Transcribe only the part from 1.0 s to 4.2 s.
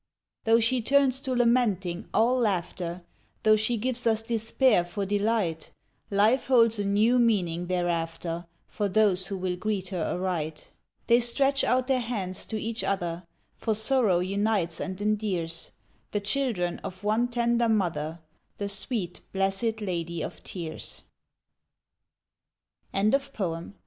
to lamenting, all laughter, Though she gives